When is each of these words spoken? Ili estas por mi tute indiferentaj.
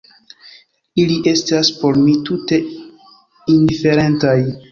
Ili 1.03 1.17
estas 1.31 1.69
por 1.83 1.99
mi 2.07 2.15
tute 2.29 2.59
indiferentaj. 3.57 4.37